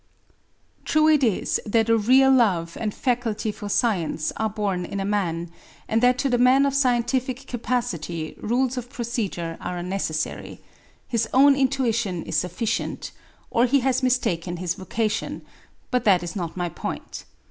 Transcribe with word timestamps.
True 0.83 1.07
it 1.09 1.23
is 1.23 1.61
that 1.63 1.87
a 1.87 1.95
real 1.95 2.31
love 2.31 2.75
and 2.81 2.91
faculty 2.91 3.51
for 3.51 3.69
science 3.69 4.33
are 4.35 4.49
born 4.49 4.83
in 4.83 4.99
a 4.99 5.05
man, 5.05 5.51
and 5.87 6.01
that 6.01 6.17
to 6.17 6.27
the 6.27 6.39
man 6.39 6.65
of 6.65 6.73
scientific 6.73 7.45
capacity 7.45 8.35
rules 8.41 8.77
of 8.77 8.89
procedure 8.89 9.59
are 9.61 9.77
unnecessary; 9.77 10.59
his 11.07 11.29
own 11.35 11.55
intuition 11.55 12.23
is 12.23 12.35
sufficient, 12.35 13.11
or 13.51 13.67
he 13.67 13.81
has 13.81 14.01
mistaken 14.01 14.57
his 14.57 14.73
vocation, 14.73 15.43
but 15.91 16.03
that 16.03 16.23
is 16.23 16.35
not 16.35 16.57
my 16.57 16.67
point. 16.67 17.25